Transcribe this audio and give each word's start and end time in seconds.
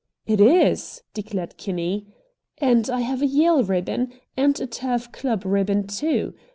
"It 0.25 0.41
is!" 0.41 1.03
declared 1.13 1.57
Kinney; 1.57 2.07
"and 2.57 2.89
I 2.89 3.01
have 3.01 3.21
a 3.21 3.27
Yale 3.27 3.63
ribbon, 3.63 4.11
and 4.35 4.59
a 4.59 4.65
Turf 4.65 5.11
Club 5.11 5.45
ribbon, 5.45 5.85
too. 5.85 6.33